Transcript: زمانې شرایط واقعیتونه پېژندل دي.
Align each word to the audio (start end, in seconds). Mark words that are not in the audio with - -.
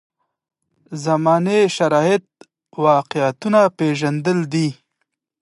زمانې 1.05 1.59
شرایط 1.75 2.25
واقعیتونه 2.85 3.59
پېژندل 3.77 4.39
دي. 4.53 4.67